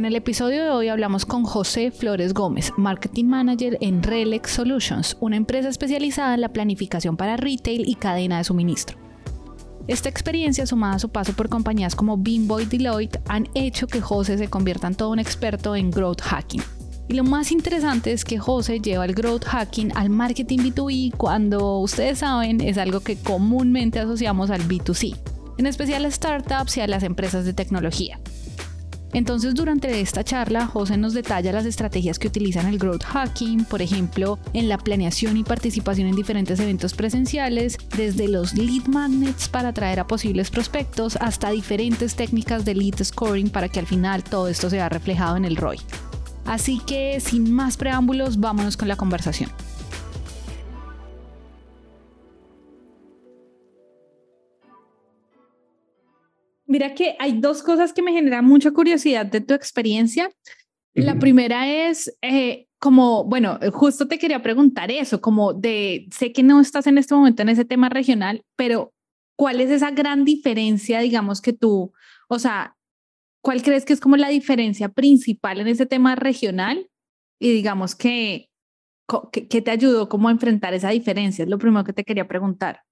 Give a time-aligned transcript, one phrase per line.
[0.00, 5.18] En el episodio de hoy hablamos con José Flores Gómez, Marketing Manager en Relex Solutions,
[5.20, 8.96] una empresa especializada en la planificación para retail y cadena de suministro.
[9.88, 14.38] Esta experiencia, sumada a su paso por compañías como Bimbo Deloitte, han hecho que José
[14.38, 16.62] se convierta en todo un experto en growth hacking.
[17.10, 21.76] Y lo más interesante es que José lleva el growth hacking al marketing B2B cuando
[21.76, 25.14] ustedes saben es algo que comúnmente asociamos al B2C,
[25.58, 28.18] en especial a startups y a las empresas de tecnología.
[29.12, 33.82] Entonces, durante esta charla, José nos detalla las estrategias que utilizan el growth hacking, por
[33.82, 39.70] ejemplo, en la planeación y participación en diferentes eventos presenciales, desde los lead magnets para
[39.70, 44.48] atraer a posibles prospectos hasta diferentes técnicas de lead scoring para que al final todo
[44.48, 45.80] esto sea reflejado en el ROI.
[46.44, 49.50] Así que, sin más preámbulos, vámonos con la conversación.
[56.80, 60.30] Mira que hay dos cosas que me generan mucha curiosidad de tu experiencia.
[60.94, 66.42] La primera es eh, como, bueno, justo te quería preguntar eso, como de, sé que
[66.42, 68.94] no estás en este momento en ese tema regional, pero
[69.36, 71.92] ¿cuál es esa gran diferencia, digamos, que tú,
[72.30, 72.74] o sea,
[73.42, 76.88] cuál crees que es como la diferencia principal en ese tema regional?
[77.38, 78.48] Y digamos que,
[79.32, 82.84] que, te ayudó como a enfrentar esa diferencia, es lo primero que te quería preguntar.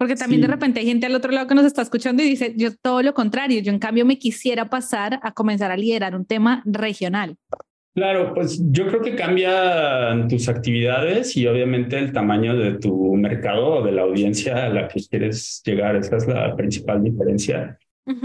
[0.00, 2.54] Porque también de repente hay gente al otro lado que nos está escuchando y dice,
[2.56, 6.24] yo todo lo contrario, yo en cambio me quisiera pasar a comenzar a liderar un
[6.24, 7.36] tema regional.
[7.94, 13.66] Claro, pues yo creo que cambian tus actividades y obviamente el tamaño de tu mercado
[13.66, 15.96] o de la audiencia a la que quieres llegar.
[15.96, 17.78] Esa es la principal diferencia.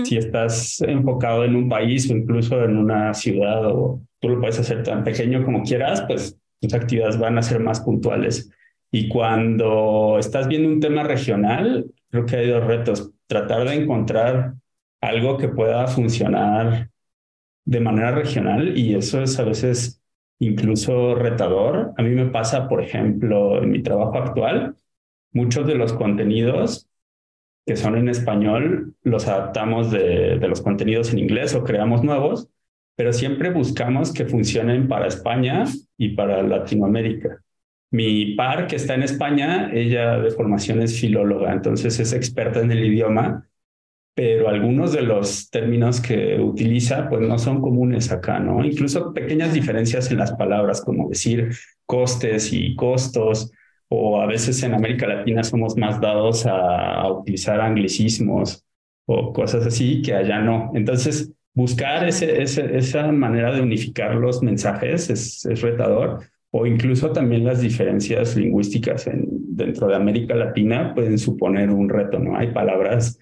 [0.04, 4.58] Si estás enfocado en un país o incluso en una ciudad o tú lo puedes
[4.60, 8.50] hacer tan pequeño como quieras, pues tus actividades van a ser más puntuales.
[8.92, 13.12] Y cuando estás viendo un tema regional, creo que hay dos retos.
[13.28, 14.56] Tratar de encontrar
[15.02, 16.90] algo que pueda funcionar
[17.66, 20.02] de manera regional y eso es a veces
[20.40, 21.94] incluso retador.
[21.98, 24.76] A mí me pasa, por ejemplo, en mi trabajo actual,
[25.34, 26.88] muchos de los contenidos
[27.66, 32.50] que son en español los adaptamos de, de los contenidos en inglés o creamos nuevos,
[32.96, 35.66] pero siempre buscamos que funcionen para España
[35.98, 37.45] y para Latinoamérica.
[37.92, 42.72] Mi par, que está en España, ella de formación es filóloga, entonces es experta en
[42.72, 43.48] el idioma,
[44.16, 48.64] pero algunos de los términos que utiliza pues no son comunes acá, ¿no?
[48.66, 51.52] Incluso pequeñas diferencias en las palabras, como decir
[51.86, 53.52] costes y costos,
[53.90, 58.64] o a veces en América Latina somos más dados a, utilizar anglicismos
[59.06, 60.72] o cosas así que allá no.
[60.74, 66.22] Entonces, buscar ese, esa manera de unificar los mensajes es, es retador
[66.58, 72.18] o incluso también las diferencias lingüísticas en, dentro de América Latina pueden suponer un reto,
[72.18, 72.38] ¿no?
[72.38, 73.20] Hay palabras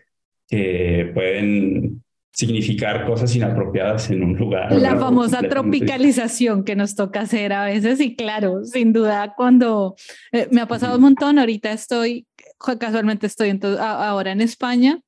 [0.48, 4.72] que pueden significar cosas inapropiadas en un lugar.
[4.74, 9.96] La famosa tropicalización que nos toca hacer a veces y claro, sin duda cuando
[10.32, 12.28] eh, me ha pasado un montón, ahorita estoy,
[12.80, 15.02] casualmente estoy ahora en España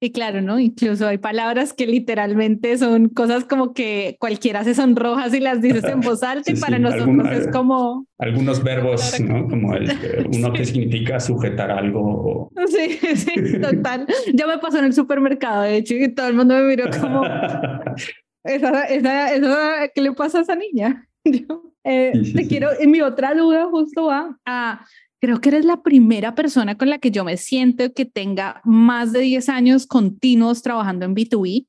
[0.00, 0.58] y claro, ¿no?
[0.58, 5.84] Incluso hay palabras que literalmente son cosas como que cualquiera se sonroja si las dices
[5.84, 8.06] en voz alta y para nosotros es como...
[8.18, 9.48] Algunos verbos, ¿no?
[9.48, 9.90] Como el,
[10.34, 12.50] uno que significa sujetar algo.
[12.66, 14.06] Sí, sí, total.
[14.34, 17.24] Ya me pasó en el supermercado, de hecho, y todo el mundo me miró como...
[18.44, 21.08] esa, esa, esa, ¿Qué le pasa a esa niña?
[21.86, 24.86] Eh, te quiero, en mi otra duda justo va a
[25.24, 29.10] creo que eres la primera persona con la que yo me siento que tenga más
[29.10, 31.66] de 10 años continuos trabajando en B2B.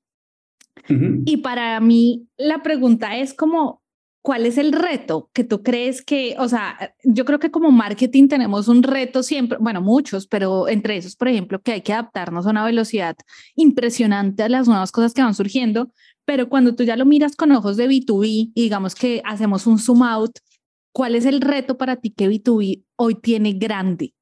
[1.26, 3.82] Y para mí la pregunta es como,
[4.22, 8.28] ¿cuál es el reto que tú crees que, o sea, yo creo que como marketing
[8.28, 12.46] tenemos un reto siempre, bueno, muchos, pero entre esos, por ejemplo, que hay que adaptarnos
[12.46, 13.16] a una velocidad
[13.56, 15.94] impresionante a las nuevas cosas que van surgiendo,
[16.26, 19.80] pero cuando tú ya lo miras con ojos de B2B y digamos que hacemos un
[19.80, 20.40] zoom out,
[20.96, 24.14] ¿cuál es el reto para ti que B2B hoy tiene grande?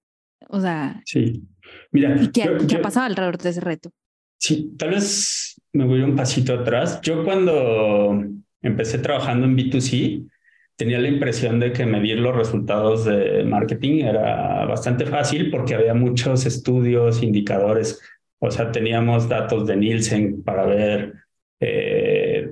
[0.50, 1.44] O sea, sí.
[1.92, 3.92] Mira, ¿y qué, ha pasado alrededor de ese reto?
[4.40, 7.00] Sí, tal vez me voy un pasito atrás.
[7.02, 8.26] Yo cuando
[8.64, 10.28] empecé trabajando en B2C,
[10.76, 15.94] tenía la impresión de que medir los resultados de marketing era bastante fácil porque había
[15.94, 18.02] muchos estudios, indicadores.
[18.40, 21.14] O sea, teníamos datos de Nielsen para ver
[21.60, 21.93] eh,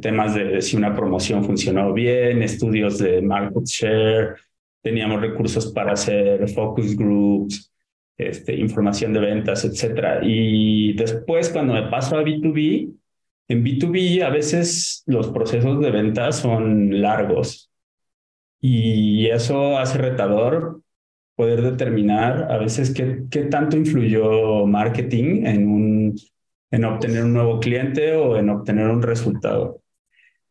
[0.02, 4.36] temas de si una promoción funcionó bien, estudios de market share,
[4.82, 7.72] teníamos recursos para hacer focus groups,
[8.18, 10.20] este, información de ventas, etcétera.
[10.24, 12.94] Y después, cuando me paso a B2B,
[13.48, 17.70] en B2B a veces los procesos de ventas son largos
[18.62, 20.82] y eso hace retador
[21.36, 26.16] poder determinar a veces qué, qué tanto influyó marketing en, un,
[26.70, 29.81] en obtener un nuevo cliente o en obtener un resultado.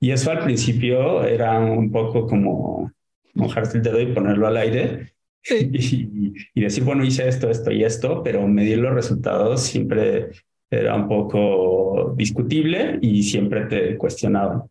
[0.01, 2.91] Y eso al principio era un poco como
[3.35, 5.13] mojarse el dedo y ponerlo al aire
[5.51, 10.31] y, y, decir, bueno, hice esto, esto y esto, pero medir los resultados siempre
[10.71, 14.63] era un poco discutible y siempre te cuestionaban.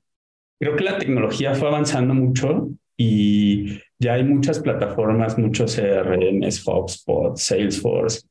[0.59, 7.37] Creo que la tecnología fue avanzando mucho y ya hay muchas plataformas, muchos CRMs, HubSpot,
[7.37, 8.21] Salesforce,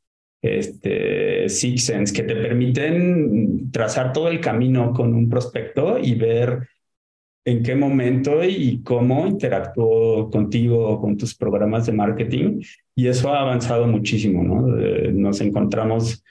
[0.43, 6.69] este, Sixsense, que te permiten trazar todo el camino con un prospecto y ver
[7.49, 12.61] en qué momento y cómo interactuó contigo con tus programas de marketing.
[12.95, 14.79] Y eso ha avanzado muchísimo, ¿no?
[14.79, 16.23] Eh, nos encontramos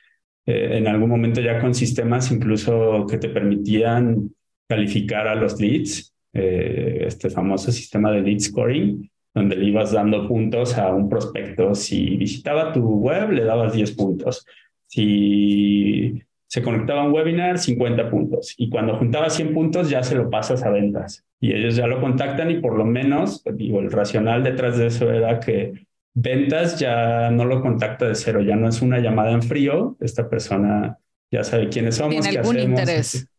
[0.46, 4.30] eh, en algún momento ya con sistemas incluso que te permitían
[4.68, 10.28] calificar a los leads, eh, este famoso sistema de lead scoring, donde le ibas dando
[10.28, 11.74] puntos a un prospecto.
[11.74, 14.46] Si visitaba tu web, le dabas 10 puntos.
[14.86, 18.56] Si se conectaba a un webinar, 50 puntos.
[18.58, 21.26] Y cuando juntaba 100 puntos, ya se lo pasas a ventas.
[21.40, 25.12] Y ellos ya lo contactan y por lo menos, digo, el racional detrás de eso
[25.12, 29.44] era que ventas ya no lo contacta de cero, ya no es una llamada en
[29.44, 29.98] frío.
[30.00, 30.98] Esta persona
[31.30, 32.16] ya sabe quiénes somos.
[32.16, 33.30] Tiene algún interés.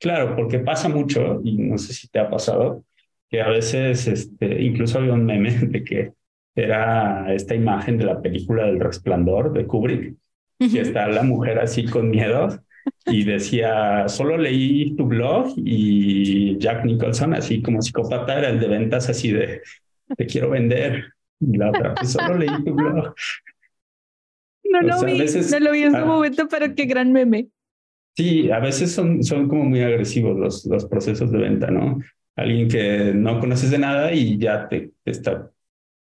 [0.00, 2.84] Claro, porque pasa mucho, y no sé si te ha pasado,
[3.30, 6.12] que a veces, este, incluso había un meme de que
[6.56, 10.14] era esta imagen de la película del resplandor de Kubrick,
[10.72, 12.48] y está la mujer así con miedo
[13.06, 18.68] y decía, solo leí tu blog y Jack Nicholson, así como psicópata, era el de
[18.68, 19.62] ventas así de,
[20.16, 21.12] te quiero vender.
[21.40, 23.14] Y la otra, pues solo leí tu blog.
[24.64, 26.04] No lo vi, no lo vi en su ah.
[26.04, 27.48] momento, pero qué gran meme.
[28.16, 31.98] Sí, a veces son, son como muy agresivos los, los procesos de venta, ¿no?
[32.36, 35.50] Alguien que no conoces de nada y ya te, te está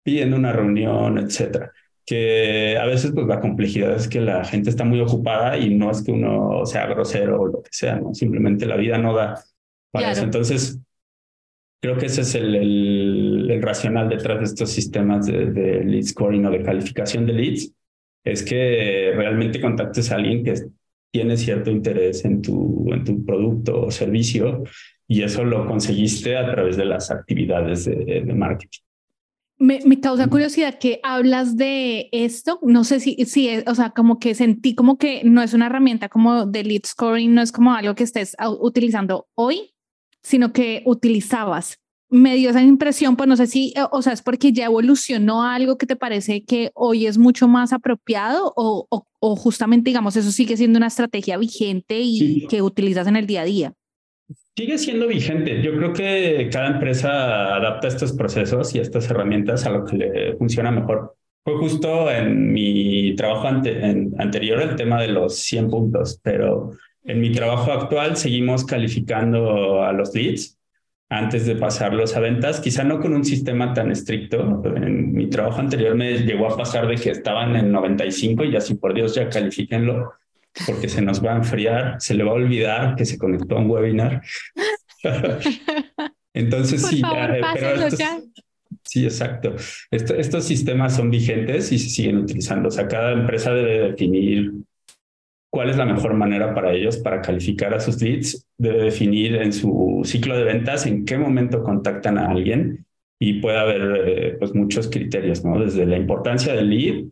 [0.04, 1.72] pidiendo una reunión, etcétera
[2.06, 5.92] que a veces pues la complejidad es que la gente está muy ocupada y no
[5.92, 8.14] es que uno sea grosero o lo que sea, ¿no?
[8.14, 9.42] Simplemente la vida no da
[9.92, 10.24] para eso.
[10.24, 10.80] Entonces,
[11.82, 16.46] creo que ese es el, el, racional detrás de estos sistemas de, de, lead scoring
[16.46, 17.74] o de calificación de leads,
[18.24, 20.56] es que realmente contactes a alguien que
[21.12, 24.64] tiene cierto interés en tu, en tu producto o servicio
[25.08, 28.80] y eso lo conseguiste a través de las actividades de, de marketing.
[29.64, 32.60] Me, causa curiosidad que hablas de esto.
[32.64, 35.68] No sé si, si es, o sea, como que sentí como que no es una
[35.68, 39.74] herramienta como de lead scoring, no es como algo que estés utilizando hoy,
[40.22, 41.78] sino que utilizabas.
[42.10, 45.78] Me dio esa impresión, pues no sé si, o sea, es porque ya evolucionó algo
[45.78, 50.58] que te parece que hoy es mucho más apropiado o, o, justamente, digamos, eso sigue
[50.58, 53.74] siendo una estrategia vigente y que utilizas en el día a día.
[54.56, 55.64] Sigue siendo vigente.
[55.64, 60.36] Yo creo que cada empresa adapta estos procesos y estas herramientas a lo que le
[60.38, 61.16] funciona mejor.
[61.44, 66.72] Fue justo en mi trabajo anterior el tema de los 100 puntos, pero
[67.04, 70.60] en mi trabajo actual seguimos calificando a los leads
[71.10, 74.62] antes de pasarlos a ventas, quizá no con un sistema tan estricto.
[74.76, 78.76] En mi trabajo anterior me llegó a pasar de que estaban en 95 y así
[78.76, 80.14] por Dios ya califíquenlo
[80.66, 83.60] porque se nos va a enfriar, se le va a olvidar que se conectó a
[83.60, 84.22] un webinar.
[86.34, 87.02] Entonces, sí,
[87.54, 87.90] pero
[88.84, 89.56] sí, exacto.
[89.92, 92.70] estos sistemas son vigentes y se siguen utilizando.
[92.70, 94.52] O sea, cada empresa debe definir
[95.52, 98.48] cuál es la mejor manera para ellos para calificar a sus leads.
[98.58, 102.86] Debe definir en su ciclo de ventas en qué momento contactan a alguien
[103.20, 105.60] y puede haber eh, pues muchos criterios, ¿no?
[105.60, 107.06] Desde la importancia del lead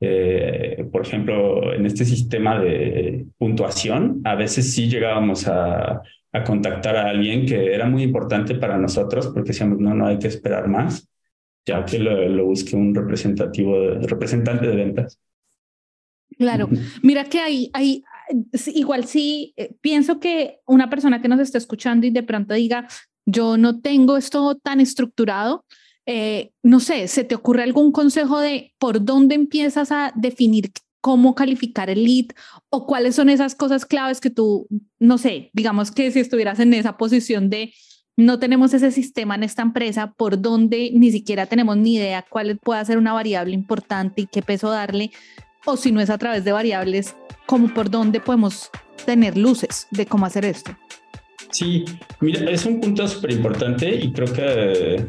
[0.00, 6.00] eh, por ejemplo, en este sistema de puntuación, a veces sí llegábamos a,
[6.32, 10.18] a, contactar a alguien que era muy importante para nosotros porque decíamos, no, no hay
[10.18, 11.06] que esperar más,
[11.66, 15.20] ya que lo, busque un representativo, representante de ventas.
[16.38, 16.70] Claro,
[17.02, 18.02] mira que hay, hay,
[18.74, 22.88] igual sí, eh, pienso que una persona que nos está escuchando y de pronto diga,
[23.26, 25.66] yo no tengo esto tan estructurado,
[26.12, 31.36] eh, no sé, ¿se te ocurre algún consejo de por dónde empiezas a definir cómo
[31.36, 32.26] calificar el lead
[32.68, 34.66] o cuáles son esas cosas claves que tú,
[34.98, 37.72] no sé, digamos que si estuvieras en esa posición de
[38.16, 42.58] no tenemos ese sistema en esta empresa, por dónde ni siquiera tenemos ni idea cuál
[42.58, 45.12] puede ser una variable importante y qué peso darle,
[45.64, 47.14] o si no es a través de variables,
[47.46, 48.68] como por dónde podemos
[49.06, 50.76] tener luces de cómo hacer esto.
[51.52, 51.84] Sí,
[52.18, 55.06] mira, es un punto súper importante y creo que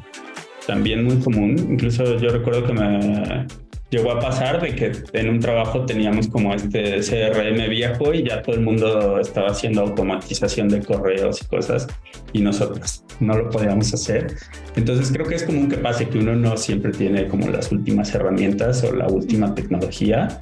[0.71, 1.57] también muy común.
[1.69, 3.45] Incluso yo recuerdo que me
[3.89, 8.41] llegó a pasar de que en un trabajo teníamos como este CRM viejo y ya
[8.41, 11.87] todo el mundo estaba haciendo automatización de correos y cosas
[12.31, 14.33] y nosotros no lo podíamos hacer.
[14.77, 18.15] Entonces creo que es común que pase que uno no siempre tiene como las últimas
[18.15, 20.39] herramientas o la última tecnología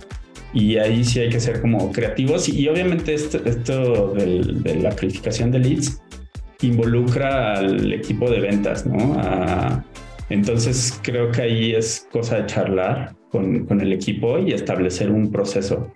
[0.54, 5.50] y ahí sí hay que ser como creativos y, obviamente esto, esto de la calificación
[5.50, 6.00] de leads
[6.62, 9.16] involucra al equipo de ventas, ¿no?
[10.30, 15.32] Entonces creo que ahí es cosa de charlar con, con el equipo y establecer un
[15.32, 15.92] proceso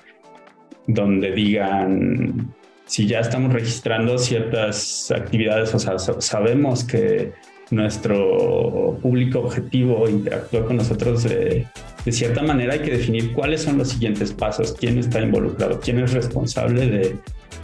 [0.88, 2.54] donde digan
[2.86, 7.32] si ya estamos registrando ciertas actividades, o sea, sabemos que
[7.72, 11.68] nuestro público objetivo interactúa con nosotros de,
[12.06, 16.00] de, cierta manera, hay que definir cuáles son los siguientes pasos, quién está involucrado, quién
[16.00, 17.16] es responsable de,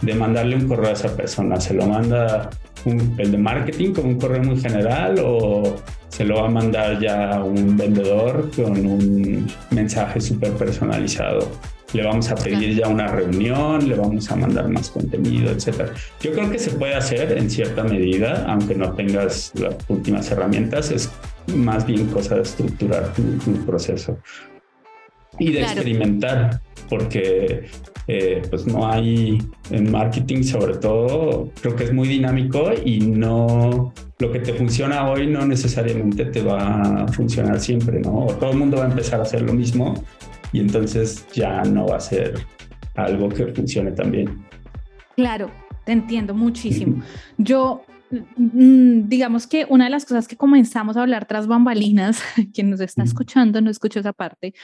[0.02, 1.60] de mandarle un correo a esa persona.
[1.60, 2.50] ¿Se lo manda
[2.84, 5.76] el de marketing como un correo muy general o
[6.08, 11.50] se lo va a mandar ya un vendedor con un mensaje súper personalizado?
[11.92, 15.92] Le vamos a pedir ya una reunión, le vamos a mandar más contenido, etcétera.
[16.20, 20.90] Yo creo que se puede hacer en cierta medida, aunque no tengas las últimas herramientas,
[20.90, 21.10] es
[21.54, 24.18] más bien cosa de estructurar tu, proceso
[25.38, 27.66] y de experimentar, porque
[28.06, 29.38] eh, pues no hay
[29.70, 35.08] en marketing sobre todo, creo que es muy dinámico y no lo que te funciona
[35.08, 38.26] hoy no necesariamente te va a funcionar siempre, ¿no?
[38.26, 39.94] O todo el mundo va a empezar a hacer lo mismo
[40.52, 42.46] y entonces ya no va a ser
[42.94, 44.44] algo que funcione tan bien.
[45.16, 45.50] Claro,
[45.84, 47.02] te entiendo muchísimo.
[47.38, 52.22] Yo, mm, digamos que una de las cosas que comenzamos a hablar tras bambalinas,
[52.54, 54.54] quien nos está escuchando no escuchó esa parte,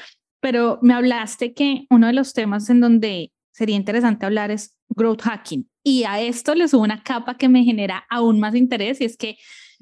[0.41, 5.23] pero me hablaste que uno de los temas en donde sería interesante hablar es growth
[5.23, 5.69] hacking.
[5.83, 9.17] Y a esto le subo una capa que me genera aún más interés y es
[9.17, 9.37] que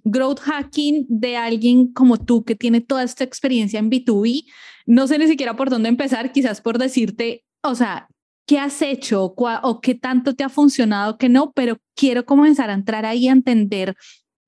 [0.05, 4.45] growth hacking de alguien como tú que tiene toda esta experiencia en B2B,
[4.87, 8.09] no sé ni siquiera por dónde empezar, quizás por decirte, o sea,
[8.47, 11.53] ¿qué has hecho o qué tanto te ha funcionado que no?
[11.53, 13.97] Pero quiero comenzar a entrar ahí a entender,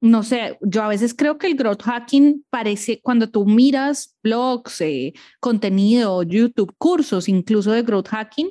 [0.01, 4.81] no sé, yo a veces creo que el growth hacking parece, cuando tú miras blogs,
[4.83, 8.51] eh, contenido, YouTube, cursos incluso de growth hacking,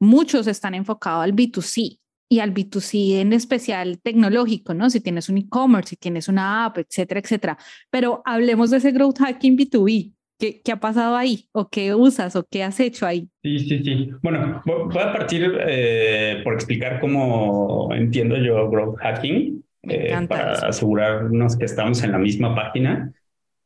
[0.00, 1.98] muchos están enfocados al B2C
[2.28, 4.90] y al B2C en especial tecnológico, ¿no?
[4.90, 7.58] Si tienes un e-commerce, si tienes una app, etcétera, etcétera.
[7.90, 10.14] Pero hablemos de ese growth hacking B2B.
[10.38, 11.48] ¿Qué, ¿Qué, ha pasado ahí?
[11.52, 12.34] ¿O qué usas?
[12.36, 13.28] ¿O qué has hecho ahí?
[13.42, 14.10] Sí, sí, sí.
[14.22, 21.56] Bueno, voy a partir eh, por explicar cómo entiendo yo growth hacking eh, para asegurarnos
[21.56, 23.12] que estamos en la misma página.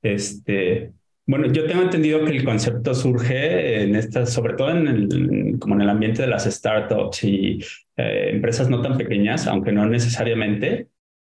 [0.03, 0.93] Este,
[1.27, 5.75] bueno, yo tengo entendido que el concepto surge en estas, sobre todo en el, como
[5.75, 7.59] en el ambiente de las startups y
[7.97, 10.89] eh, empresas no tan pequeñas, aunque no necesariamente,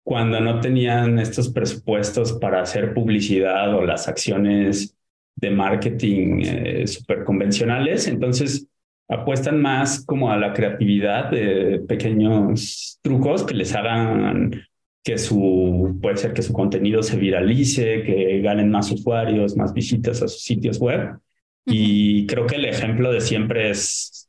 [0.03, 4.98] cuando no tenían estos presupuestos para hacer publicidad o las acciones
[5.41, 8.67] de marketing eh, súper convencionales, entonces
[9.09, 14.63] apuestan más como a la creatividad de pequeños trucos que les hagan
[15.03, 20.23] que su, puede ser que su contenido se viralice, que ganen más usuarios, más visitas
[20.23, 21.19] a sus sitios web.
[21.65, 24.29] Y creo que el ejemplo de siempre es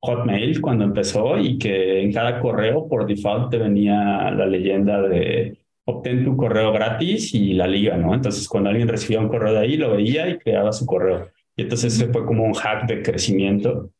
[0.00, 5.61] Hotmail cuando empezó y que en cada correo por default te venía la leyenda de
[5.84, 8.14] obtén tu correo gratis y la liga, ¿no?
[8.14, 11.28] Entonces cuando alguien recibía un correo de ahí lo veía y creaba su correo.
[11.56, 13.90] Y entonces se fue como un hack de crecimiento.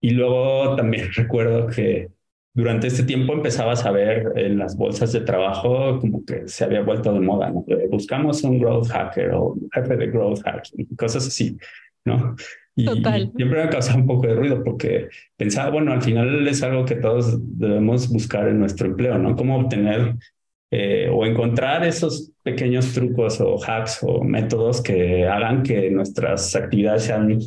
[0.00, 2.08] Y luego también recuerdo que
[2.52, 6.82] durante este tiempo empezabas a ver en las bolsas de trabajo como que se había
[6.82, 7.64] vuelto de moda, ¿no?
[7.90, 11.56] Buscamos un growth hacker o jefe de growth hacking, cosas así,
[12.04, 12.34] ¿no?
[12.74, 13.32] Y, Total.
[13.36, 16.96] siempre me causaba un poco de ruido porque pensaba, bueno, al final es algo que
[16.96, 19.36] todos debemos buscar en nuestro empleo, ¿no?
[19.36, 20.16] Cómo obtener
[20.70, 27.04] eh, o encontrar esos pequeños trucos o hacks o métodos que hagan que nuestras actividades
[27.04, 27.38] sean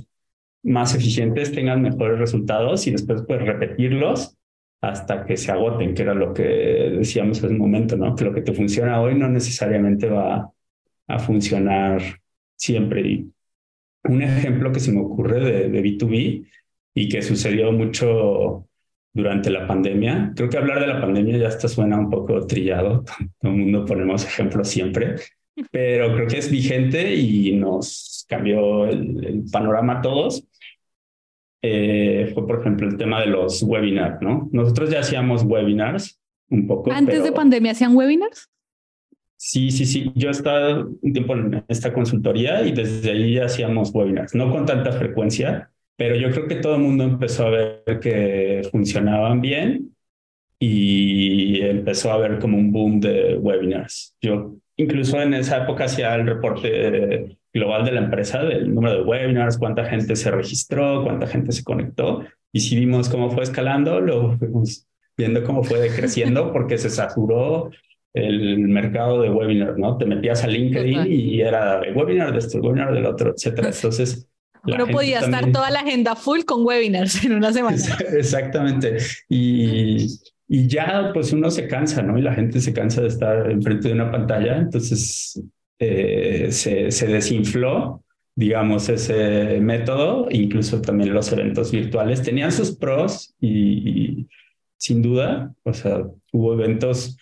[0.63, 4.38] más eficientes, tengan mejores resultados y después pues repetirlos
[4.82, 8.15] hasta que se agoten, que era lo que decíamos hace un momento, ¿no?
[8.15, 10.51] Que lo que te funciona hoy no necesariamente va
[11.08, 12.01] a funcionar
[12.58, 13.01] siempre.
[13.01, 13.32] Y
[14.03, 16.46] un ejemplo que se me ocurre de, de B2B
[16.94, 18.68] y que sucedió mucho
[19.13, 23.03] durante la pandemia, creo que hablar de la pandemia ya hasta suena un poco trillado,
[23.39, 25.15] todo el mundo ponemos ejemplos siempre,
[25.72, 30.48] pero creo que es vigente y nos cambió el, el panorama a todos
[31.65, 34.50] eh, fue, por ejemplo, el tema de los webinars, ¿no?
[34.51, 36.91] Nosotros ya hacíamos webinars un poco.
[36.91, 38.50] ¿Antes de pandemia hacían webinars?
[39.38, 40.12] Sí, sí, sí.
[40.13, 44.65] Yo estaba un tiempo en esta consultoría y desde ahí ya hacíamos webinars, no con
[44.65, 49.95] tanta frecuencia, pero yo creo que todo el mundo empezó a ver que funcionaban bien
[50.59, 54.15] y empezó a haber como un boom de webinars.
[54.21, 59.03] Yo incluso en esa época hacía el reporte global de la empresa del número de
[59.03, 62.23] webinars, cuánta gente se registró, cuánta gente se conectó.
[62.51, 67.69] Y si vimos cómo fue escalando, lo fuimos viendo cómo fue creciendo porque se saturó
[68.13, 69.97] el mercado de webinars, ¿no?
[69.97, 73.69] Te metías a LinkedIn y era webinar de esto, webinar del otro, etcétera.
[73.69, 74.29] Entonces,
[74.65, 77.77] no podía estar toda la agenda full con webinars en una semana.
[78.17, 78.98] Exactamente.
[79.29, 80.08] Y,
[80.48, 82.17] y ya pues uno se cansa, ¿no?
[82.17, 84.58] Y la gente se cansa de estar enfrente de una pantalla.
[84.58, 85.41] Entonces
[85.79, 88.03] eh, se, se desinfló,
[88.36, 90.27] digamos, ese método.
[90.32, 94.27] Incluso también los eventos virtuales tenían sus pros y
[94.77, 96.03] sin duda, o sea,
[96.34, 97.17] hubo eventos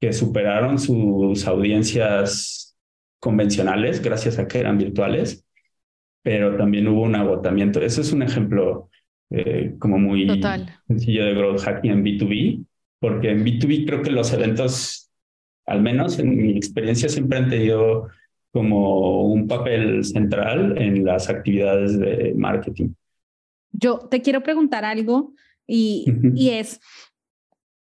[0.00, 2.74] que superaron sus audiencias
[3.20, 5.44] convencionales gracias a que eran virtuales
[6.22, 7.80] pero también hubo un agotamiento.
[7.80, 8.88] Eso es un ejemplo
[9.30, 10.28] eh, como muy
[10.86, 12.64] sencillo de growth hacking en B2B,
[13.00, 15.10] porque en B2B creo que los eventos,
[15.66, 18.08] al menos en mi experiencia, siempre han tenido
[18.52, 22.90] como un papel central en las actividades de marketing.
[23.72, 25.32] Yo te quiero preguntar algo
[25.66, 26.78] y, y es,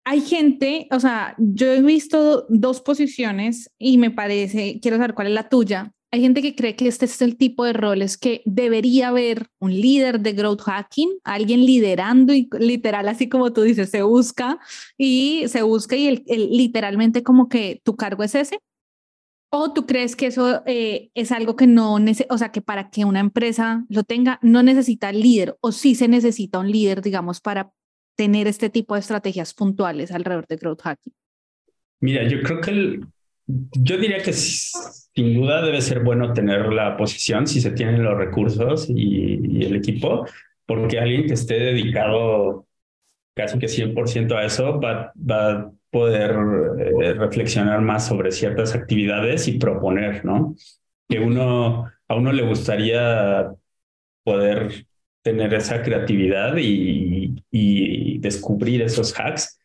[0.05, 5.29] hay gente, o sea, yo he visto dos posiciones y me parece, quiero saber cuál
[5.29, 8.43] es la tuya, hay gente que cree que este es el tipo de roles que
[8.47, 13.91] debería haber un líder de growth hacking, alguien liderando y literal, así como tú dices,
[13.91, 14.59] se busca
[14.97, 18.59] y se busca y el, literalmente como que tu cargo es ese.
[19.51, 21.97] ¿O tú crees que eso eh, es algo que no,
[22.29, 26.07] o sea, que para que una empresa lo tenga, no necesita líder o sí se
[26.07, 27.71] necesita un líder, digamos, para
[28.15, 31.15] tener este tipo de estrategias puntuales alrededor de growth hacking?
[32.01, 33.01] Mira, yo creo que
[33.47, 34.35] yo diría que
[35.19, 39.75] sin duda debe ser bueno tener la posición si se tienen los recursos y, el
[39.75, 40.25] equipo,
[40.65, 42.69] porque alguien que esté dedicado
[43.35, 46.37] casi que 100% a eso va, va a poder
[47.03, 50.55] eh, reflexionar más sobre ciertas actividades y proponer, ¿no?
[51.09, 53.51] Que uno, a uno le gustaría
[54.23, 54.87] poder
[55.23, 59.59] tener esa creatividad y, y descubrir esos hacks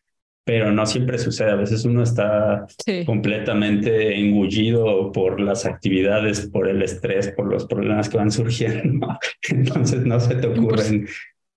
[0.44, 1.52] pero no siempre sucede.
[1.52, 2.66] A veces uno está
[3.06, 9.08] completamente engullido por las actividades, por el estrés, por los problemas que van surgiendo.
[9.50, 11.08] Entonces no se te ocurren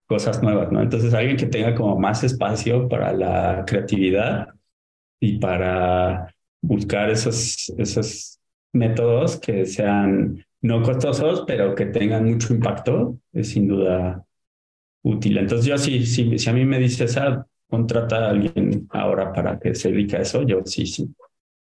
[0.06, 0.82] cosas nuevas, ¿no?
[0.82, 4.48] Entonces alguien que tenga como más espacio para la creatividad
[5.20, 8.38] y para buscar esos, esos
[8.72, 14.24] métodos que sean no costosos, pero que tengan mucho impacto, es sin duda
[15.02, 15.38] útil.
[15.38, 19.58] Entonces yo sí, sí si a mí me dices, ah, contrata a alguien ahora para
[19.58, 21.08] que se dedique a eso, yo sí, sí,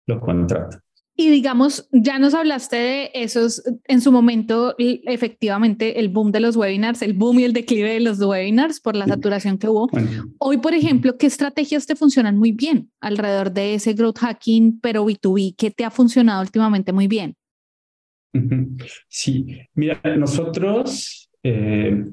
[0.06, 0.78] lo contrato.
[1.16, 6.56] Y digamos, ya nos hablaste de esos, en su momento, efectivamente, el boom de los
[6.56, 9.88] webinars, el boom y el declive de los webinars por la saturación que hubo.
[10.38, 15.04] Hoy, por ejemplo, ¿qué estrategias te funcionan muy bien alrededor de ese growth hacking, pero
[15.06, 15.54] B2B?
[15.56, 17.36] ¿Qué te ha funcionado últimamente muy bien?
[19.08, 22.06] Sí, mira, nosotros eh,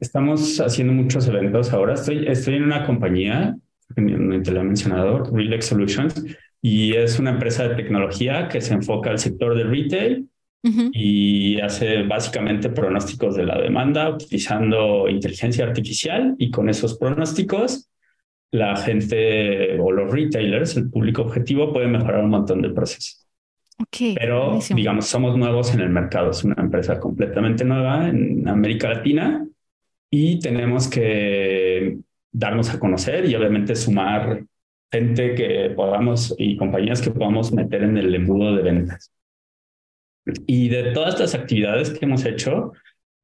[0.00, 1.94] Estamos haciendo muchos eventos ahora.
[1.94, 3.56] Estoy, estoy en una compañía,
[3.94, 4.02] te
[4.52, 6.24] lo he mencionado, Relax Solutions,
[6.62, 10.28] y es una empresa de tecnología que se enfoca al sector de retail
[10.92, 17.88] y hace básicamente pronósticos de la demanda utilizando inteligencia artificial y con esos pronósticos
[18.50, 23.26] la gente o los retailers, el público objetivo, puede mejorar un montón de procesos.
[23.80, 26.30] Okay, Pero, digamos, somos nuevos en el mercado.
[26.30, 29.47] Es una empresa completamente nueva en América Latina
[30.10, 31.98] y tenemos que
[32.32, 34.44] darnos a conocer y obviamente sumar
[34.90, 39.12] gente que podamos y compañías que podamos meter en el embudo de ventas.
[40.46, 42.72] Y de todas estas actividades que hemos hecho,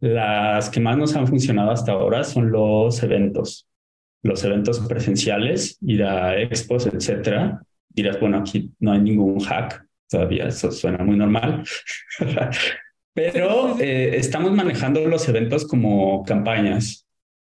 [0.01, 3.66] las que más nos han funcionado hasta ahora son los eventos,
[4.23, 7.62] los eventos presenciales, ir a expos, etcétera.
[7.88, 11.64] Dirás, bueno, aquí no hay ningún hack, todavía eso suena muy normal.
[13.14, 17.07] Pero eh, estamos manejando los eventos como campañas,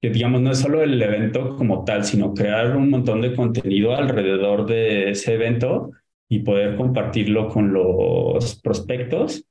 [0.03, 3.97] que digamos no es solo el evento como tal, sino crear un montón de contenido
[3.97, 5.93] alrededor de ese evento
[6.29, 9.47] y poder compartirlo con los prospectos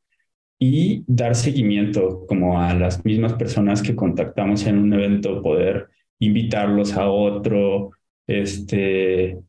[0.60, 5.90] y dar seguimiento como a las mismas personas que contactamos en un evento, poder
[6.20, 7.92] invitarlos a otro,
[8.28, 9.40] este,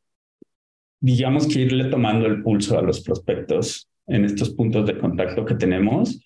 [1.01, 5.55] digamos que irle tomando el pulso a los prospectos en estos puntos de contacto que
[5.55, 6.21] tenemos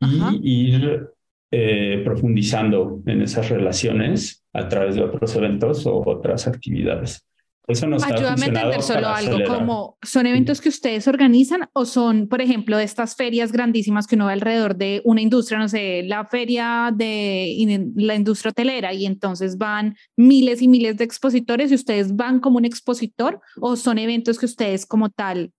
[0.00, 1.08] y ir
[1.50, 7.26] eh, profundizando en esas relaciones a través de otros eventos o otras actividades.
[7.68, 12.28] Eso nos Ayúdame a entender solo algo como, ¿son eventos que ustedes organizan o son,
[12.28, 16.24] por ejemplo, estas ferias grandísimas que uno ve alrededor de una industria, no sé, la
[16.26, 22.14] feria de la industria hotelera y entonces van miles y miles de expositores y ustedes
[22.14, 25.50] van como un expositor o son eventos que ustedes como tal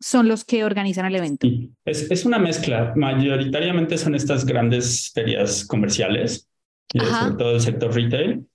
[0.00, 1.46] son los que organizan el evento?
[1.84, 2.92] Es, es una mezcla.
[2.96, 6.48] Mayoritariamente son estas grandes ferias comerciales,
[6.94, 8.46] eh, sobre todo el sector retail.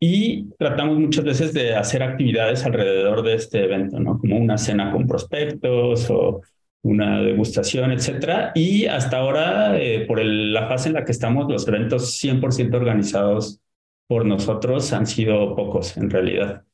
[0.00, 4.18] Y tratamos muchas veces de hacer actividades alrededor de este evento, ¿no?
[4.18, 6.42] Como una cena con prospectos o
[6.82, 8.52] una degustación, etcétera.
[8.54, 13.60] Y hasta ahora, eh, por la fase en la que estamos, los eventos 100% organizados
[14.06, 16.64] por nosotros han sido pocos en realidad.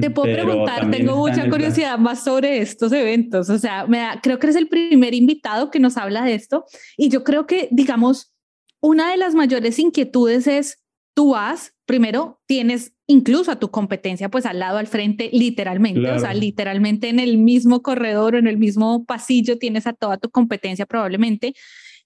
[0.00, 3.48] Te puedo preguntar, tengo mucha curiosidad más sobre estos eventos.
[3.48, 6.64] O sea, me creo que eres el primer invitado que nos habla de esto.
[6.96, 8.32] Y yo creo que, digamos,
[8.80, 10.82] una de las mayores inquietudes es,
[11.14, 16.18] tú vas, primero tienes incluso a tu competencia pues al lado, al frente, literalmente, o
[16.18, 20.30] sea, literalmente en el mismo corredor o en el mismo pasillo tienes a toda tu
[20.30, 21.54] competencia probablemente.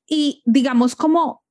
[0.06, 1.42] Y digamos como,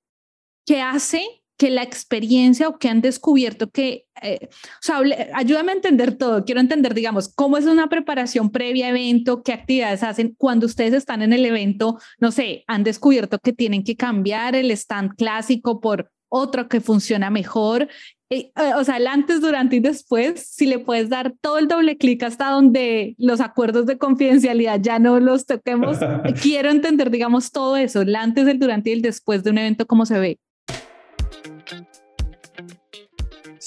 [0.66, 1.24] ¿qué hace
[1.58, 5.02] que la experiencia o que han descubierto que, eh, o sea,
[5.34, 9.54] ayúdame a entender todo, quiero entender, digamos, cómo es una preparación previa a evento, qué
[9.54, 13.96] actividades hacen cuando ustedes están en el evento, no sé, han descubierto que tienen que
[13.96, 17.88] cambiar el stand clásico por otro que funciona mejor.
[18.30, 21.96] Eh, o sea, el antes, durante y después, si le puedes dar todo el doble
[21.96, 25.98] clic hasta donde los acuerdos de confidencialidad ya no los toquemos.
[26.42, 29.86] Quiero entender, digamos, todo eso, el antes, el durante y el después de un evento,
[29.86, 30.40] cómo se ve.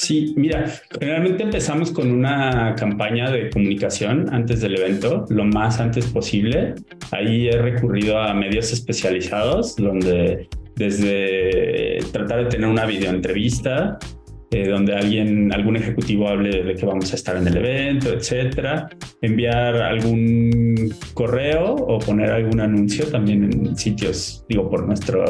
[0.08, 0.64] Sí, mira,
[0.98, 6.76] generalmente empezamos con una campaña de comunicación antes del evento, lo más antes posible.
[7.10, 13.98] Ahí he recurrido a medios especializados donde desde tratar de tener una videoentrevista
[14.50, 18.88] eh, donde alguien, algún ejecutivo hable de que vamos a estar en el evento, etcétera,
[19.20, 25.22] enviar algún correo o poner algún anuncio también en sitios, digo, por nuestra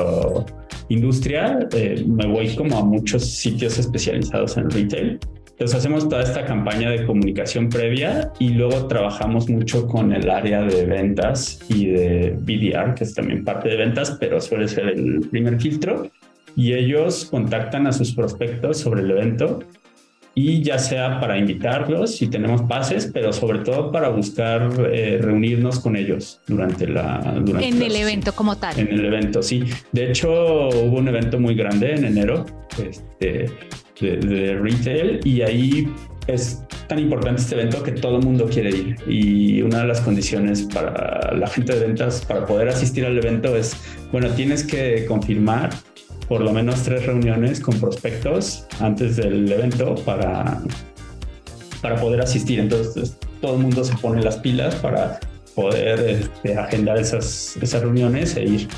[0.89, 1.59] industria.
[1.73, 5.19] Eh, me voy como a muchos sitios especializados en retail.
[5.51, 10.63] Entonces hacemos toda esta campaña de comunicación previa y luego trabajamos mucho con el área
[10.63, 15.27] de ventas y de BDR, que es también parte de ventas, pero suele ser el
[15.29, 16.09] primer filtro
[16.57, 19.61] y ellos contactan a sus prospectos sobre el evento
[20.35, 25.81] y ya sea para invitarlos si tenemos pases, pero sobre todo para buscar eh, reunirnos
[25.81, 27.19] con ellos durante la...
[27.45, 28.79] Durante en el evento como tal.
[28.79, 29.65] En el evento, sí.
[29.91, 32.47] De hecho, hubo un evento muy grande en enero
[32.81, 33.51] este,
[34.01, 35.89] de, de retail y ahí
[36.29, 38.97] es tan importante este evento que todo el mundo quiere ir.
[39.09, 43.57] Y una de las condiciones para la gente de ventas para poder asistir al evento
[43.57, 43.77] es,
[44.13, 45.71] bueno, tienes que confirmar
[46.29, 50.61] por lo menos tres reuniones con prospectos antes del evento para,
[51.81, 52.61] para poder asistir.
[52.61, 55.19] Entonces todo el mundo se pone las pilas para
[55.55, 58.69] poder este, agendar esas, esas reuniones e ir.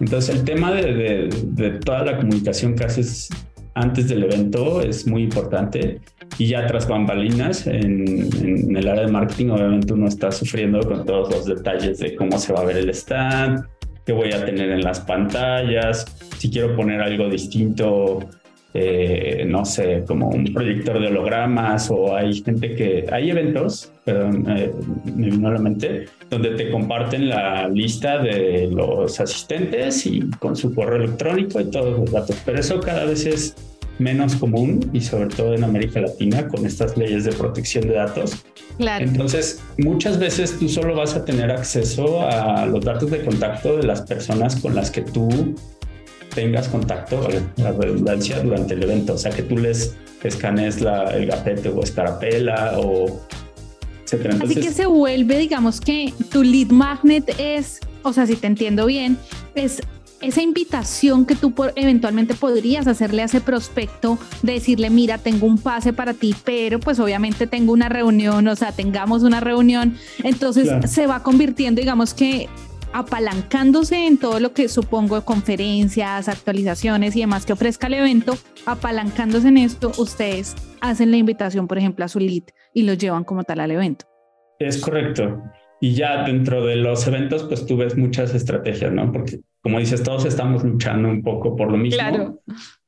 [0.00, 3.28] Entonces el tema de, de, toda la comunicación que haces
[3.74, 6.00] antes del evento es muy importante
[6.36, 11.04] y ya tras bambalinas en, en, el área de marketing obviamente uno está sufriendo con
[11.04, 13.64] todos los detalles de cómo se va a ver el stand,
[14.08, 16.06] qué voy a tener en las pantallas,
[16.38, 18.20] si quiero poner algo distinto,
[18.72, 24.46] eh, no sé, como un proyector de hologramas o hay gente que, hay eventos, perdón,
[24.48, 24.72] eh,
[25.14, 30.56] me vino a la mente, donde te comparten la lista de los asistentes y con
[30.56, 33.56] su correo electrónico y todos los datos, pero eso cada vez es
[33.98, 38.44] menos común y sobre todo en América Latina con estas leyes de protección de datos.
[38.78, 39.04] Claro.
[39.04, 43.82] Entonces, muchas veces tú solo vas a tener acceso a los datos de contacto de
[43.82, 45.54] las personas con las que tú
[46.34, 49.14] tengas contacto, la redundancia, durante el evento.
[49.14, 53.20] O sea, que tú les escanees la, el gafete o escarapela o
[54.04, 54.36] etcétera.
[54.42, 58.86] Así que se vuelve, digamos que tu lead magnet es, o sea, si te entiendo
[58.86, 59.18] bien,
[59.54, 59.80] es
[60.20, 65.58] esa invitación que tú eventualmente podrías hacerle a ese prospecto, de decirle, mira, tengo un
[65.58, 70.68] pase para ti, pero pues obviamente tengo una reunión, o sea, tengamos una reunión, entonces
[70.90, 72.48] se va convirtiendo, digamos que
[72.92, 79.48] apalancándose en todo lo que supongo conferencias, actualizaciones y demás que ofrezca el evento, apalancándose
[79.48, 83.44] en esto, ustedes hacen la invitación, por ejemplo, a su lead y lo llevan como
[83.44, 84.06] tal al evento.
[84.58, 85.42] Es correcto.
[85.80, 89.12] Y ya dentro de los eventos, pues tú ves muchas estrategias, ¿no?
[89.12, 91.98] Porque como dices, todos estamos luchando un poco por lo mismo.
[91.98, 92.40] Claro.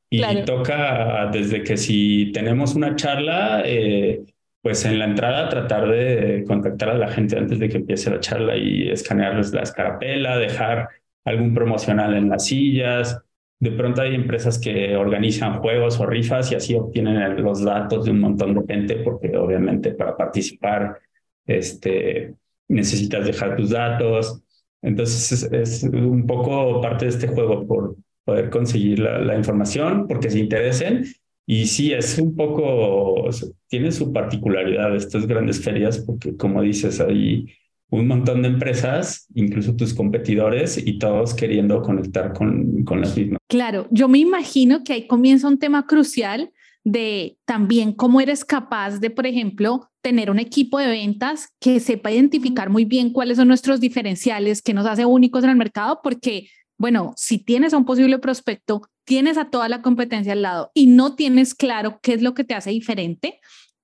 [0.09, 4.23] Y toca desde que si tenemos una charla, eh,
[4.63, 8.19] pues en la entrada tratar de contactar a la gente antes de que empiece la
[8.19, 10.89] charla y escanearles la escarapela, dejar
[11.23, 13.21] algún promocional en las sillas.
[13.59, 18.11] De pronto hay empresas que organizan juegos o rifas y así obtienen los datos de
[18.11, 20.97] un montón de gente porque obviamente para participar
[21.45, 22.33] este,
[22.67, 24.41] necesitas dejar tus datos.
[24.81, 30.39] Entonces es, un poco parte de este juego por poder conseguir la, información, porque se
[30.39, 31.05] interesen.
[31.45, 33.29] Y sí, es un poco,
[33.67, 37.47] tiene su particularidad estas grandes ferias, porque como dices, hay
[37.89, 43.39] un montón de empresas, incluso tus competidores y todos queriendo conectar con, con las mismas.
[43.47, 46.51] Claro, yo me imagino que ahí comienza un tema crucial
[46.83, 52.11] de también cómo eres capaz de, por ejemplo, tener un equipo de ventas que sepa
[52.11, 56.47] identificar muy bien cuáles son nuestros diferenciales, que nos hace únicos en el mercado, porque,
[56.77, 60.87] bueno, si tienes a un posible prospecto, tienes a toda la competencia al lado y
[60.87, 63.39] no tienes claro qué es lo que te hace diferente,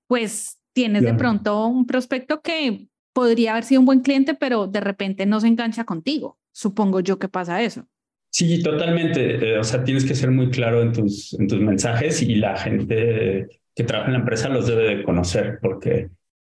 [0.08, 4.80] pues tienes de pronto un prospecto que podría haber sido un buen cliente, pero de
[4.80, 6.38] repente no se engancha contigo.
[6.52, 7.88] Supongo yo que pasa eso.
[8.30, 9.54] Sí, totalmente.
[9.54, 12.56] Eh, o sea, tienes que ser muy claro en tus, en tus mensajes y la
[12.58, 16.10] gente que trabaja en la empresa los debe de conocer, porque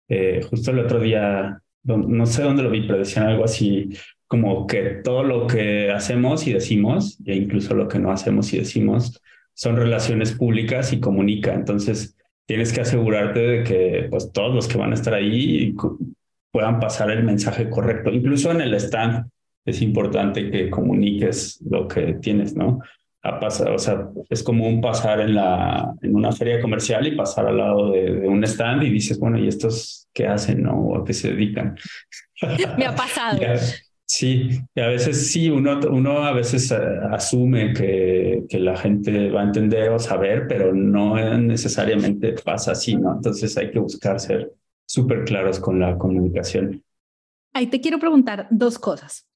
[0.08, 3.90] eh, justo el otro día, no sé dónde lo vi, pero decían algo así
[4.26, 8.58] como que todo lo que hacemos y decimos, e incluso lo que no hacemos y
[8.58, 9.20] decimos,
[9.54, 11.54] son relaciones públicas y comunica.
[11.54, 15.74] Entonces, tienes que asegurarte de que pues, todos los que van a estar ahí
[16.50, 18.10] puedan pasar el mensaje correcto.
[18.10, 19.28] Incluso en el stand
[19.66, 22.80] es importante que comuniques lo que tienes, ¿no?
[23.22, 27.16] A pasar, o sea, es como un pasar en, la, en una feria comercial y
[27.16, 30.78] pasar al lado de, un stand y dices, bueno, ¿y estos qué hacen, no?
[30.78, 31.76] ¿O a qué se dedican?
[32.78, 33.40] Me ha pasado.
[34.08, 36.76] Sí, y a veces sí, uno, uno a veces eh,
[37.10, 42.94] asume que, que la gente va a entender o saber, pero no necesariamente pasa así,
[42.94, 43.14] ¿no?
[43.14, 44.52] Entonces hay que buscar ser
[44.86, 46.84] súper claros con la comunicación.
[47.52, 49.26] Ahí te quiero preguntar dos cosas.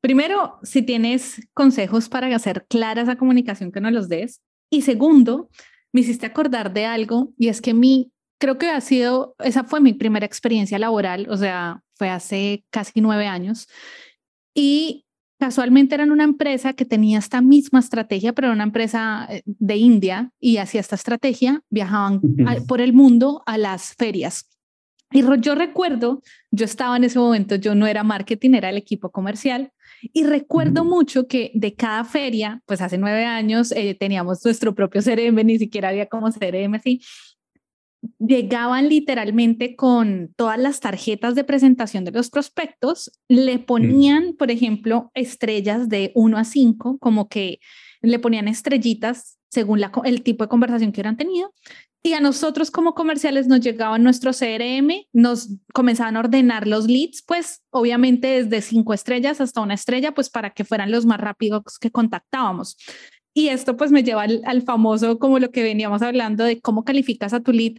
[0.00, 4.42] Primero, si tienes consejos para hacer clara esa comunicación que no los des.
[4.70, 5.48] Y segundo,
[5.92, 9.80] me hiciste acordar de algo y es que mi, creo que ha sido, esa fue
[9.80, 13.66] mi primera experiencia laboral, o sea, fue hace casi nueve años.
[14.54, 15.06] Y
[15.38, 19.76] casualmente eran una empresa que tenía esta misma estrategia, pero era una empresa eh, de
[19.76, 22.20] India y hacía esta estrategia, viajaban
[22.66, 24.48] por el mundo a las ferias.
[25.10, 29.10] Y yo recuerdo, yo estaba en ese momento, yo no era marketing, era el equipo
[29.10, 34.74] comercial, y recuerdo mucho que de cada feria, pues hace nueve años, eh, teníamos nuestro
[34.74, 37.00] propio CRM, ni siquiera había como CRM así,
[38.18, 45.10] llegaban literalmente con todas las tarjetas de presentación de los prospectos, le ponían, por ejemplo,
[45.14, 47.58] estrellas de 1 a 5, como que
[48.00, 51.52] le ponían estrellitas según la, el tipo de conversación que hubieran tenido.
[52.02, 57.22] Y a nosotros como comerciales nos llegaban nuestro CRM, nos comenzaban a ordenar los leads,
[57.26, 61.78] pues obviamente desde cinco estrellas hasta una estrella, pues para que fueran los más rápidos
[61.80, 62.76] que contactábamos.
[63.34, 67.32] Y esto pues me lleva al, famoso, como lo que veníamos hablando de cómo calificas
[67.32, 67.74] a tu lead.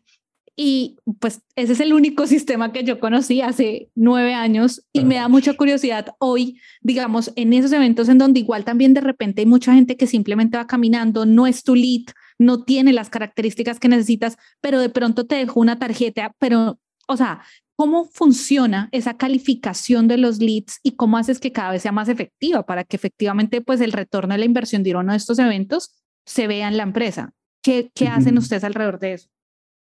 [0.55, 5.15] Y pues ese es el único sistema que yo conocí hace nueve años y me
[5.15, 9.45] da mucha curiosidad hoy, digamos, en esos eventos en donde igual también de repente hay
[9.45, 12.03] mucha gente que simplemente va caminando, no es tu lead,
[12.39, 17.17] no tiene las características que necesitas, pero de pronto te dejó una tarjeta, pero, o
[17.17, 17.41] sea,
[17.75, 22.09] ¿cómo funciona esa calificación de los leads y cómo haces que cada vez sea más
[22.09, 26.01] efectiva para que efectivamente pues el retorno de la inversión de uno de estos eventos
[26.25, 27.33] se vea en la empresa?
[27.61, 29.29] ¿Qué, qué hacen ustedes alrededor de eso?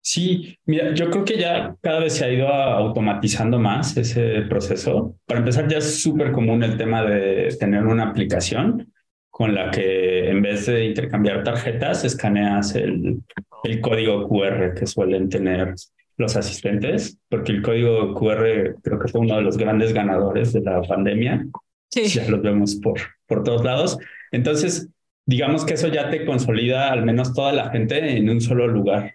[0.01, 5.17] Sí, mira, yo creo que ya cada vez se ha ido automatizando más ese proceso.
[5.25, 8.93] Para empezar, ya es súper común el tema de tener una aplicación
[9.35, 13.21] con la que en vez de intercambiar tarjetas, escaneas el,
[13.65, 15.75] el código QR que suelen tener
[16.17, 20.61] los asistentes, porque el código QR creo que fue uno de los grandes ganadores de
[20.61, 21.45] la pandemia.
[21.91, 22.05] Sí.
[22.05, 23.99] Ya los vemos por, por todos lados.
[24.31, 24.89] Entonces,
[25.27, 29.15] digamos que eso ya te consolida al menos toda la gente en un solo lugar.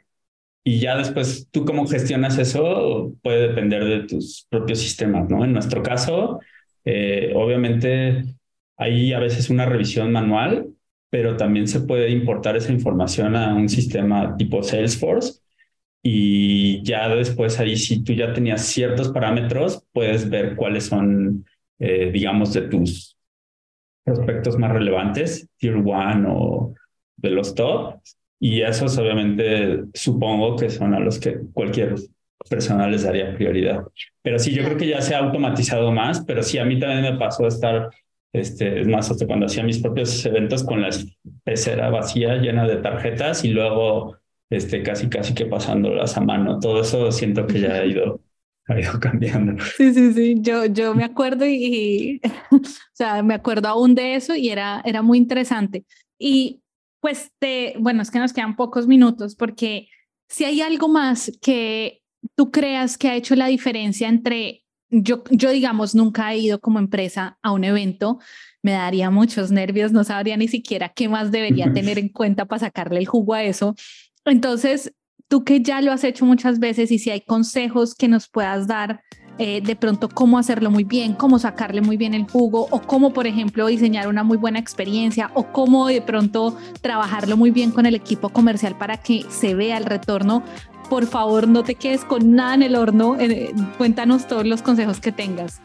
[0.65, 5.45] Y ya después, tú cómo gestionas eso puede depender de tus propios sistemas, ¿no?
[5.45, 6.41] En nuestro caso,
[6.83, 8.25] eh, obviamente
[8.79, 10.69] hay a veces una revisión manual,
[11.09, 15.41] pero también se puede importar esa información a un sistema tipo Salesforce
[16.01, 21.45] y ya después ahí si tú ya tenías ciertos parámetros, puedes ver cuáles son,
[21.77, 23.17] eh, digamos, de tus
[24.03, 26.73] prospectos más relevantes, Tier 1 o
[27.17, 27.99] de los top.
[28.39, 31.95] Y esos obviamente supongo que son a los que cualquier
[32.49, 33.83] persona les daría prioridad.
[34.21, 37.01] Pero sí, yo creo que ya se ha automatizado más, pero sí, a mí también
[37.01, 37.89] me pasó estar
[38.33, 40.89] este, es más, hasta cuando hacía mis propios eventos con la
[41.43, 44.17] pecera vacía, llena de tarjetas y luego
[44.49, 46.59] este, casi, casi que pasándolas a mano.
[46.59, 48.21] Todo eso siento que ya ha ido,
[48.67, 49.63] ha ido cambiando.
[49.77, 50.35] Sí, sí, sí.
[50.39, 52.59] Yo, yo me acuerdo y, o
[52.93, 55.85] sea, me acuerdo aún de eso y era, era muy interesante.
[56.17, 56.61] Y
[56.99, 59.87] pues, te, bueno, es que nos quedan pocos minutos porque
[60.27, 62.01] si hay algo más que
[62.35, 66.79] tú creas que ha hecho la diferencia entre yo, yo, digamos, nunca he ido como
[66.79, 68.19] empresa a un evento,
[68.61, 72.59] me daría muchos nervios, no sabría ni siquiera qué más debería tener en cuenta para
[72.59, 73.75] sacarle el jugo a eso.
[74.25, 74.93] Entonces,
[75.27, 78.67] tú que ya lo has hecho muchas veces y si hay consejos que nos puedas
[78.67, 79.01] dar
[79.39, 83.13] eh, de pronto cómo hacerlo muy bien, cómo sacarle muy bien el jugo o cómo,
[83.13, 87.85] por ejemplo, diseñar una muy buena experiencia o cómo de pronto trabajarlo muy bien con
[87.85, 90.43] el equipo comercial para que se vea el retorno.
[90.89, 93.15] Por favor, no te quedes con nada en el horno.
[93.17, 95.61] Eh, cuéntanos todos los consejos que tengas.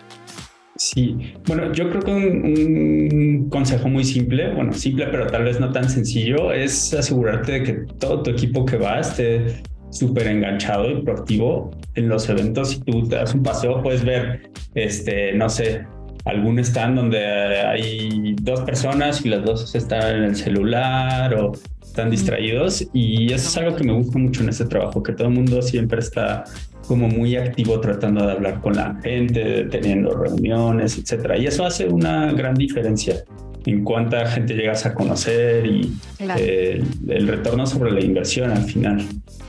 [0.77, 5.71] Sí, bueno, yo creo que un, consejo muy simple, bueno, simple pero tal vez no
[5.71, 9.63] tan sencillo, es asegurarte de que todo tu equipo que va esté
[9.95, 12.71] súper enganchado y proactivo en los eventos.
[12.71, 15.87] Si tú te das un paseo, puedes ver, este, no sé,
[16.25, 21.53] algún stand donde hay dos personas y las dos están en el celular o
[21.83, 25.29] están distraídos y eso es algo que me gusta mucho en este trabajo, que todo
[25.29, 26.45] el mundo siempre está
[26.89, 31.39] como muy activo tratando de hablar con la gente, teniendo reuniones, etcétera.
[31.39, 33.25] Y eso hace una gran diferencia
[33.67, 39.05] en cuánta gente llegas a conocer y eh, el retorno sobre la inversión al final.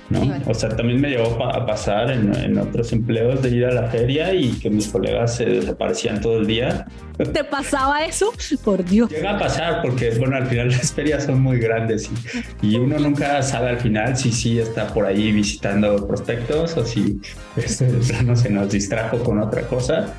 [0.10, 0.22] ¿no?
[0.46, 4.34] O sea, también me llegó a pasar en, otros empleos de ir a la feria
[4.34, 6.86] y que mis colegas se desaparecían todo el día.
[7.18, 8.32] ¿Te pasaba eso?
[8.64, 9.10] Por Dios.
[9.10, 12.10] Llega a pasar porque, bueno, al final las ferias son muy grandes
[12.62, 17.20] y, uno nunca sabe al final si sí está por ahí visitando prospectos o si
[17.56, 20.14] este, plano se nos distrajo con otra cosa.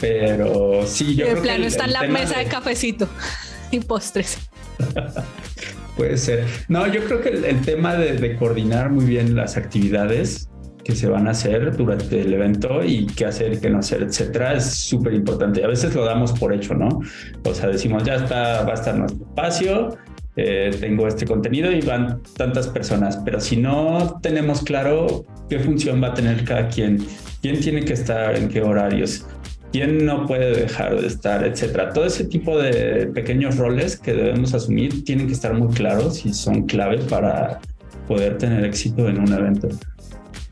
[0.00, 3.08] Pero sí, yo de plano está en la mesa de cafecito
[3.70, 4.38] y postres.
[5.96, 6.44] Puede ser.
[6.68, 10.50] No, yo creo que el, tema de, coordinar muy bien las actividades
[10.84, 14.02] que se van a hacer durante el evento y qué hacer y qué no hacer,
[14.02, 15.64] etcétera, es súper importante.
[15.64, 17.00] A veces lo damos por hecho, ¿no?
[17.44, 19.96] O sea, decimos, ya está, va a estar nuestro espacio,
[20.36, 26.02] eh, tengo este contenido y van tantas personas, pero si no tenemos claro qué función
[26.02, 27.04] va a tener cada quien,
[27.40, 29.26] quién tiene que estar en qué horarios,
[29.72, 31.92] quién no puede dejar de estar, etcétera.
[31.92, 36.32] Todo ese tipo de pequeños roles que debemos asumir tienen que estar muy claros y
[36.32, 37.60] son clave para
[38.06, 39.68] poder tener éxito en un evento.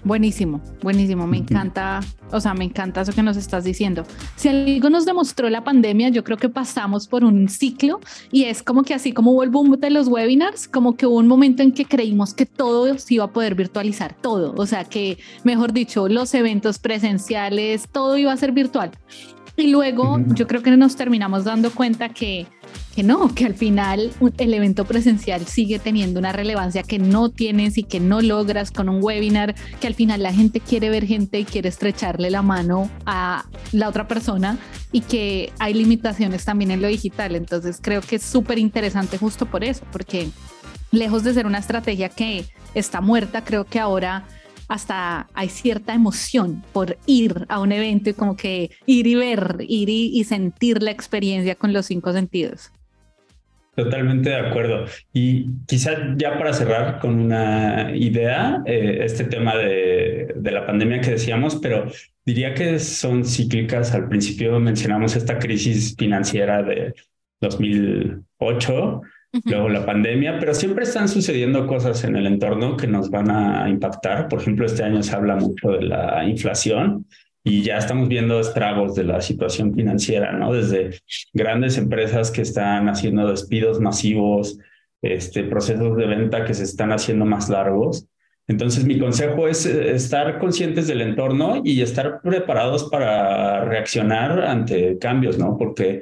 [0.05, 4.05] Buenísimo, buenísimo, me encanta, o sea, me encanta eso que nos estás diciendo.
[4.37, 8.63] Si algo nos demostró la pandemia, yo creo que pasamos por un ciclo y es
[8.63, 11.63] como que así como hubo el boom de los webinars, como que hubo un momento
[11.63, 15.73] en que creímos que todo se iba a poder virtualizar, todo, o sea, que mejor
[15.73, 18.91] dicho, los eventos presenciales, todo iba a ser virtual.
[19.57, 22.47] Y luego yo creo que nos terminamos dando cuenta que
[22.95, 27.77] que no, que al final el evento presencial sigue teniendo una relevancia que no tienes
[27.77, 31.41] y que no logras con un webinar, que al final la gente quiere ver gente
[31.41, 34.59] y quiere estrecharle la mano a la otra persona
[34.93, 37.35] y que hay limitaciones también en lo digital.
[37.35, 40.29] Entonces creo que es súper interesante justo por eso, porque
[40.93, 44.25] lejos de ser una estrategia que está muerta, creo que ahora
[44.69, 49.57] hasta hay cierta emoción por ir a un evento y como que ir y ver,
[49.69, 52.71] ir y, y sentir la experiencia con los cinco sentidos.
[53.75, 54.85] Totalmente de acuerdo.
[55.13, 61.01] Y quizá ya para cerrar con una idea, eh, este tema de, de, la pandemia
[61.01, 61.87] que decíamos, pero
[62.25, 63.93] diría que son cíclicas.
[63.93, 66.95] Al principio mencionamos esta crisis financiera de
[67.41, 69.03] 2008,
[69.45, 73.69] luego la pandemia, pero siempre están sucediendo cosas en el entorno que nos van a
[73.69, 74.29] impactar.
[74.29, 77.07] Por ejemplo, este año se habla mucho de la inflación
[77.47, 80.55] y ya estamos viendo estragos de la situación financiera, ¿no?
[80.55, 80.99] Desde
[81.35, 84.59] grandes empresas que están haciendo despidos masivos,
[85.03, 88.09] este, procesos de venta que se están haciendo más largos.
[88.47, 94.97] Entonces, mi consejo es eh, estar conscientes del entorno y estar preparados para reaccionar ante
[94.99, 95.59] cambios, ¿no?
[95.59, 96.01] Porque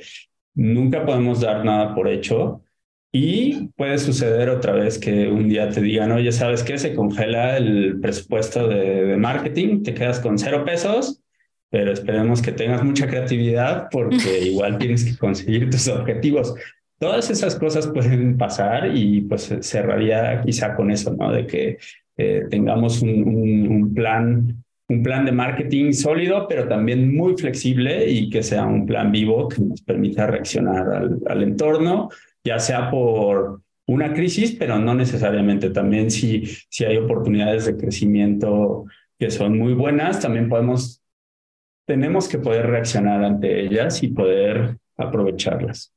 [0.54, 2.62] nunca podemos dar nada por hecho
[3.10, 6.78] y puede suceder otra vez que un día te digan, oye, ¿sabes qué?
[6.78, 11.21] Se congela el presupuesto de, de marketing, te quedas con cero pesos
[11.72, 16.54] pero esperemos que tengas mucha creatividad porque igual tienes que conseguir tus objetivos.
[16.98, 21.32] Todas esas cosas pueden pasar y pues cerraría quizá con eso, ¿no?
[21.32, 21.78] De que
[22.18, 28.28] eh, tengamos un, un, plan, un plan de marketing sólido, pero también muy flexible y
[28.28, 32.10] que sea un plan vivo que nos permita reaccionar al, al entorno,
[32.44, 35.70] ya sea por una crisis, pero no necesariamente.
[35.70, 38.84] También si, si hay oportunidades de crecimiento
[39.18, 41.01] que son muy buenas, también podemos
[41.86, 45.92] tenemos que poder reaccionar ante ellas y poder aprovecharlas.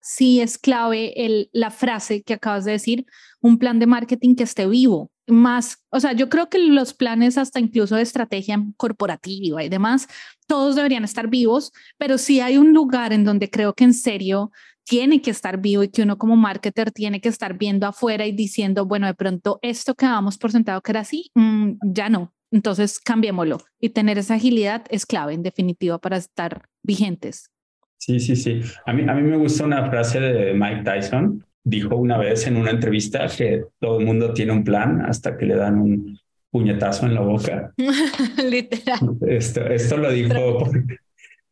[0.00, 3.06] Sí, es clave el, la frase que acabas de decir,
[3.40, 5.10] un plan de marketing que esté vivo.
[5.26, 10.08] Más, o sea, yo creo que los planes hasta incluso de estrategia corporativa y demás,
[10.46, 14.50] todos deberían estar vivos, pero sí hay un lugar en donde creo que en serio
[14.84, 18.32] tiene que estar vivo y que uno como marketer tiene que estar viendo afuera y
[18.32, 22.32] diciendo, bueno, de pronto esto que damos por sentado que era así, mm, ya no,
[22.50, 27.50] entonces, cambiémoslo y tener esa agilidad es clave, en definitiva, para estar vigentes.
[27.98, 28.60] Sí, sí, sí.
[28.86, 31.44] A mí, a mí me gusta una frase de Mike Tyson.
[31.64, 35.46] Dijo una vez en una entrevista que todo el mundo tiene un plan hasta que
[35.46, 36.18] le dan un,
[36.50, 37.72] puñetazo en la boca.
[38.50, 39.16] Literal.
[39.26, 40.70] Esto, esto lo dijo,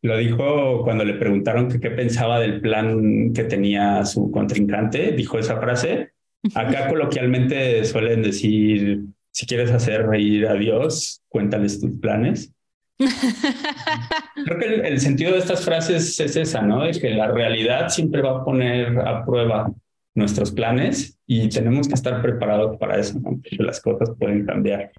[0.01, 5.11] lo dijo cuando le preguntaron qué pensaba del plan que tenía su contrincante.
[5.11, 6.11] Dijo esa frase.
[6.55, 9.03] Acá coloquialmente suelen decir,
[9.37, 12.51] si quieres hacer reír a Dios, cuéntales tus planes.
[12.97, 16.83] Creo que el, sentido de estas frases es esa, ¿no?
[16.83, 19.71] Es que la realidad siempre va a poner a prueba
[20.15, 23.29] nuestros planes y tenemos que estar preparados para eso, ¿no?
[23.29, 24.89] Porque las cosas pueden cambiar.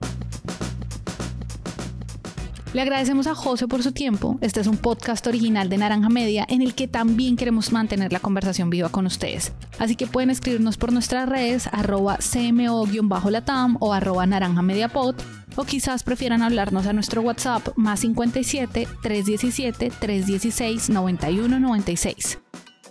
[2.74, 4.36] Le agradecemos a José por su tiempo.
[4.42, 8.20] Este es un podcast original de Naranja Media en el que también queremos mantener la
[8.20, 9.52] conversación viva con ustedes.
[9.78, 14.62] Así que pueden escribirnos por nuestras redes arroba cmo-latam o arroba naranja
[15.56, 22.38] o quizás prefieran hablarnos a nuestro WhatsApp más 57 317 316 9196.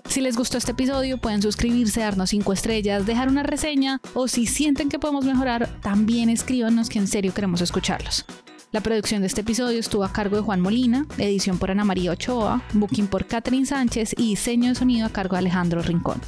[0.10, 4.48] Si les gustó este episodio, pueden suscribirse, darnos 5 estrellas, dejar una reseña o si
[4.48, 8.26] sienten que podemos mejorar, también escríbanos que en serio queremos escucharlos.
[8.74, 12.12] La producción de este episodio estuvo a cargo de Juan Molina, edición por Ana María
[12.12, 16.20] Ochoa, booking por Catherine Sánchez y diseño de sonido a cargo de Alejandro Rincón.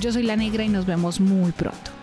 [0.00, 1.93] Yo soy La Negra y nos vemos muy pronto.